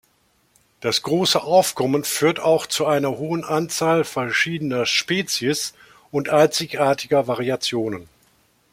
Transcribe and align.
Das 0.79 1.03
große 1.03 1.43
Aufkommen 1.43 2.03
führt 2.03 2.39
auch 2.39 2.65
zu 2.65 2.87
einer 2.87 3.19
hohen 3.19 3.43
Anzahl 3.43 4.03
verschiedener 4.03 4.87
Spezies 4.87 5.75
und 6.09 6.29
einzigartiger 6.29 7.27
Variationen. 7.27 8.09